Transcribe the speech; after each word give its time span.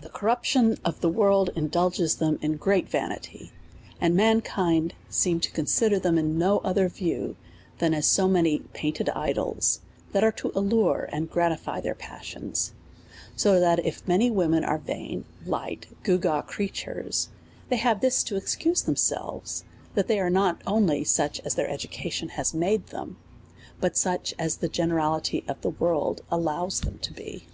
The 0.00 0.10
corruption 0.10 0.78
of 0.84 1.00
the 1.00 1.08
world 1.08 1.50
indulges 1.56 2.14
them 2.18 2.38
in 2.40 2.56
great 2.56 2.88
vanity; 2.88 3.50
and 4.00 4.14
mankind 4.14 4.94
seem 5.10 5.40
to 5.40 5.50
consider 5.50 5.98
them 5.98 6.18
in 6.18 6.38
no 6.38 6.58
other 6.58 6.88
view, 6.88 7.34
than 7.80 7.92
as 7.92 8.06
so 8.06 8.28
many 8.28 8.60
painted 8.74 9.08
idols, 9.08 9.80
that 10.12 10.22
are 10.22 10.30
to 10.30 10.52
allure 10.54 11.08
and 11.10 11.28
gratify 11.32 11.80
their 11.80 11.96
passions; 11.96 12.74
so 13.34 13.58
that 13.58 13.84
if 13.84 14.06
many 14.06 14.30
wo 14.30 14.46
men 14.46 14.62
are 14.62 14.78
vain, 14.78 15.24
light, 15.44 15.88
gewgaw 16.04 16.42
creatures, 16.46 17.30
they 17.68 17.74
have 17.74 18.00
this 18.00 18.22
to 18.22 18.36
excuse 18.36 18.82
themselves, 18.82 19.64
that 19.96 20.06
they 20.06 20.20
are 20.20 20.30
not 20.30 20.62
only 20.64 21.02
such 21.02 21.40
as 21.40 21.56
their 21.56 21.68
education 21.68 22.28
has 22.28 22.54
made 22.54 22.86
them, 22.90 23.16
but 23.80 23.96
such 23.96 24.32
as 24.38 24.58
the 24.58 24.68
gene 24.68 24.90
rality 24.92 25.42
of 25.48 25.60
the 25.62 25.70
world 25.70 26.20
allows 26.30 26.82
them 26.82 26.98
to 27.00 27.12
be. 27.12 27.48